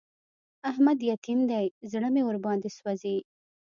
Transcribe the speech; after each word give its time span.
احمد 0.69 0.99
يتيم 1.09 1.39
دی؛ 1.49 1.65
زړه 1.91 2.09
مې 2.13 2.21
ور 2.25 2.37
باندې 2.45 2.69
سوځي. 2.77 3.17